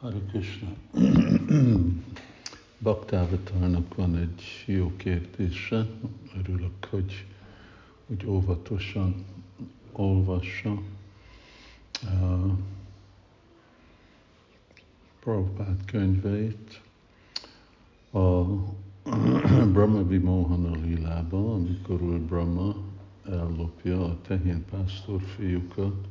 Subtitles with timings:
[0.00, 0.68] Hare Krishna.
[2.78, 5.86] Baktávatarnak van egy jó kérdése.
[6.38, 7.26] Örülök, hogy,
[8.06, 9.24] hogy óvatosan
[9.92, 10.82] olvassa.
[12.02, 12.52] Uh,
[15.20, 16.82] Prabhupád könyveit.
[18.12, 18.42] A
[19.72, 22.74] Brahma Vimohana lilában, amikor Úr Brahma
[23.28, 26.06] ellopja a tehénpásztor fiúkat,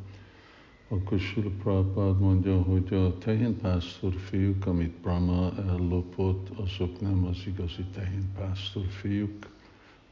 [0.88, 7.84] akkor Sula Prabhupád mondja, hogy a tehénpásztor fiúk, amit Brahma ellopott, azok nem az igazi
[7.94, 9.50] tehénpásztor fiúk,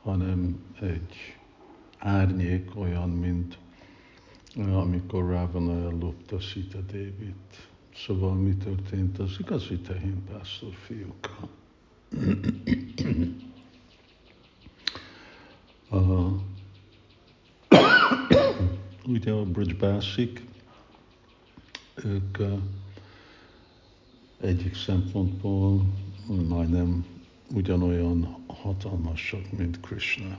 [0.02, 1.36] hanem egy
[1.98, 3.58] árnyék olyan, mint
[4.56, 7.36] amikor Ravana ellopta Sita David.
[7.96, 11.50] Szóval mi történt az igazi tehénpásztor fiúkkal?
[15.90, 16.32] uh,
[19.16, 20.42] ugye a Bridgebászik,
[21.96, 22.38] ők
[24.42, 25.86] egyik szempontból
[26.48, 27.06] majdnem
[27.54, 30.38] ugyanolyan hatalmasak, mint Krishna.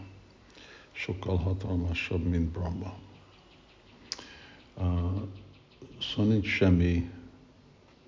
[0.93, 2.95] Sokkal hatalmasabb, mint Brahma.
[6.01, 7.11] Szóval nincs semmi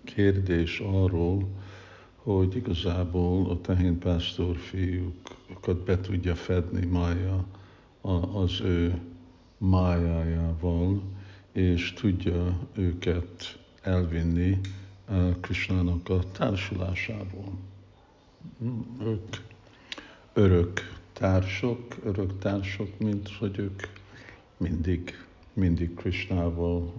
[0.05, 1.49] kérdés arról,
[2.17, 7.45] hogy igazából a tehénpásztor fiúkat be tudja fedni Mája
[8.33, 9.01] az ő
[9.59, 11.03] májájával,
[11.57, 14.61] és tudja őket elvinni
[15.41, 17.53] Krishnának a társulásából.
[19.03, 19.37] Ők
[20.33, 23.83] örök társok, örök társok, mint hogy ők
[24.57, 26.93] mindig, mindig Krishnával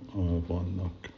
[0.47, 1.09] vannak.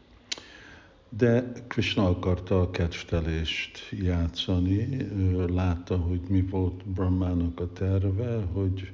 [1.10, 8.92] De Krishna akarta a kedvtelést játszani, ő látta, hogy mi volt Brahmának a terve, hogy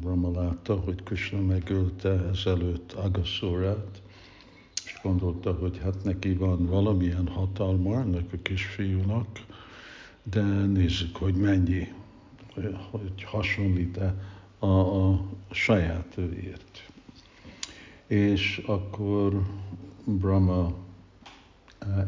[0.00, 4.02] Brahma látta, hogy Krishna megölte ezelőtt Agasurát,
[4.84, 9.26] és gondolta, hogy hát neki van valamilyen hatalma, ennek a kisfiúnak,
[10.22, 11.88] de nézzük, hogy mennyi,
[12.90, 14.14] hogy hasonlít-e
[14.58, 15.20] a, a
[15.50, 16.90] saját őért.
[18.06, 19.42] És akkor
[20.04, 20.74] Brahma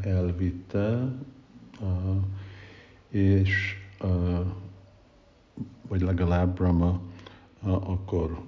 [0.02, 1.14] elvitte,
[3.08, 3.76] és
[5.88, 7.00] vagy legalább Brahma
[7.64, 8.40] akkor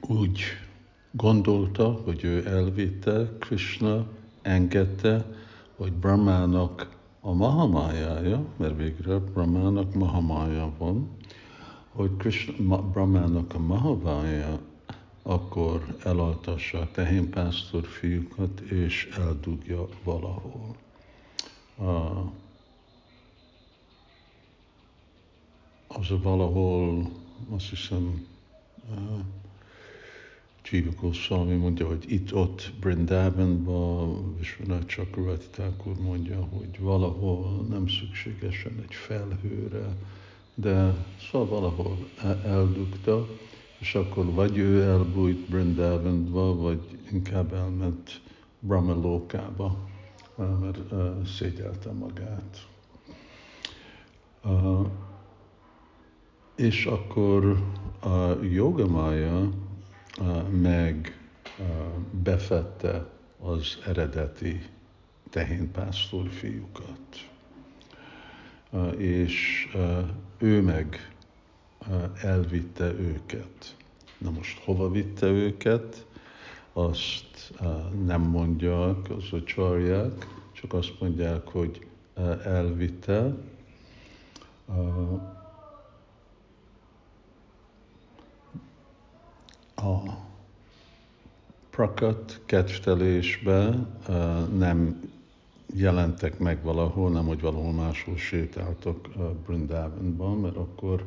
[0.00, 0.40] úgy
[1.10, 4.06] gondolta, hogy ő elvitte, Krishna
[4.42, 5.24] engedte,
[5.76, 6.88] hogy Brahmának
[7.20, 11.10] a Mahamájája, mert végre Brahmának Mahamája van,
[11.92, 14.58] hogy Krishna, Brahmának a Mahamája
[15.22, 20.76] akkor elaltassa a tehénpásztor fiúkat, és eldugja valahol.
[25.98, 27.10] Az a valahol,
[27.50, 28.26] azt hiszem,
[28.90, 29.18] uh,
[31.12, 39.96] Swami mondja, hogy itt-ott Brindavanban, Vishwanath Chakravarti Thakur mondja, hogy valahol nem szükségesen egy felhőre,
[40.54, 40.94] de
[41.30, 41.98] szóval valahol
[42.44, 43.26] eldugta,
[43.78, 48.20] és akkor vagy ő elbújt Brindavanba, vagy inkább elment
[48.60, 49.76] Brahmalókába,
[50.36, 52.66] mert uh, szégyelte magát.
[54.44, 54.86] Uh,
[56.62, 57.62] és akkor
[58.00, 59.50] a jogamája
[60.50, 61.18] meg
[62.10, 63.06] befette
[63.38, 64.60] az eredeti
[65.30, 67.30] tehénpásztor fiúkat.
[68.96, 69.68] És
[70.38, 71.12] ő meg
[72.22, 73.76] elvitte őket.
[74.18, 76.06] Na most hova vitte őket,
[76.72, 77.52] azt
[78.04, 81.86] nem mondják az acsarják, csak azt mondják, hogy
[82.44, 83.34] elvitte
[89.82, 90.02] a
[91.70, 93.86] prakat kedvtelésbe
[94.56, 95.10] nem
[95.74, 99.08] jelentek meg valahol, nem hogy valahol máshol sétáltak
[99.46, 101.06] Brindavanban, mert akkor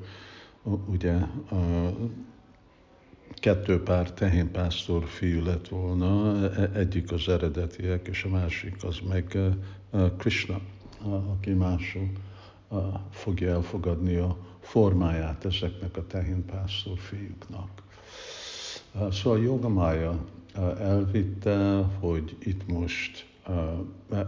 [0.85, 1.15] ugye
[3.33, 9.37] kettő pár tehénpásztor fiú lett volna, e, egyik az eredetiek, és a másik az meg
[10.17, 10.59] Krishna,
[11.31, 12.09] aki máshol
[13.09, 17.84] fogja elfogadni a formáját ezeknek a tehénpásztor fiúknak.
[19.11, 20.25] Szóval Jogamája
[20.79, 23.27] elvitte, hogy itt most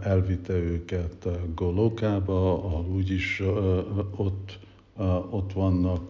[0.00, 3.42] elvitte őket Golókába, ahol úgyis
[4.16, 4.58] ott,
[5.30, 6.02] ott vannak,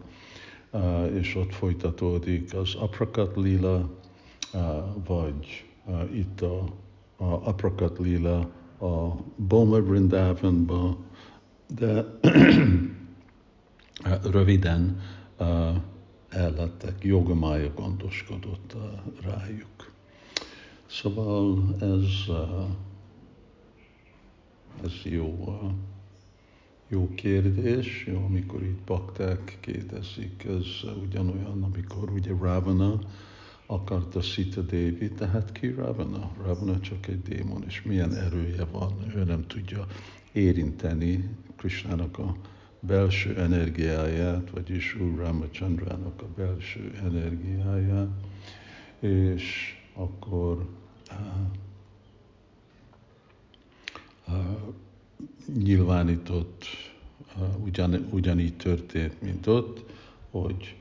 [1.14, 3.90] és ott folytatódik az Aprakat Lila,
[5.06, 5.64] vagy
[6.12, 6.64] itt a,
[7.16, 8.38] a Aprakat Lila
[8.80, 10.96] a Boma Vrindavanba,
[11.74, 12.04] de
[14.32, 15.00] röviden
[16.38, 18.76] ellettek, jogamája gondoskodott
[19.22, 19.92] rájuk.
[20.86, 22.34] Szóval ez,
[24.84, 25.60] ez jó,
[26.88, 32.98] jó kérdés, jó, amikor itt bakták kérdezik, ez ugyanolyan, amikor ugye Ravana
[33.66, 36.30] akarta Sita Devi, tehát ki Ravana?
[36.42, 39.86] Ravana csak egy démon, és milyen erője van, ő nem tudja
[40.32, 42.36] érinteni Krishnának a
[42.80, 48.08] belső energiáját, vagyis Úr Ramachandrának a belső energiáját,
[48.98, 50.68] és akkor
[51.10, 51.16] uh,
[54.28, 54.74] uh,
[55.62, 56.64] nyilvánított,
[57.36, 59.84] uh, ugyan, ugyanígy történt, mint ott,
[60.30, 60.76] hogy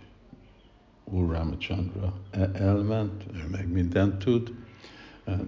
[1.03, 4.53] Úr Ramachandra e-, elment, ő meg mindent tud,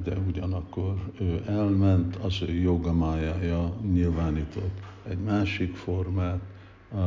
[0.03, 6.41] de ugyanakkor ő elment, az ő jogamájája nyilvánított egy másik formát
[6.91, 6.97] a,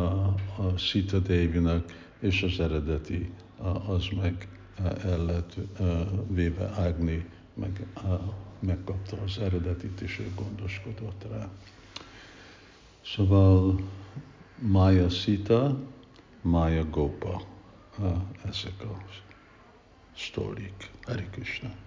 [0.62, 3.30] a Sita Devinek, és az eredeti
[3.86, 4.48] az meg
[5.04, 5.56] el lett
[6.28, 7.86] véve Agni, meg
[8.58, 11.48] megkapta az eredetit, és ő gondoskodott rá.
[13.04, 13.80] Szóval
[14.58, 15.78] Maya Sita,
[16.42, 17.42] Maya Gopa,
[18.44, 19.02] ezek a
[20.16, 20.90] sztorik.
[21.02, 21.82] Hari Krishna.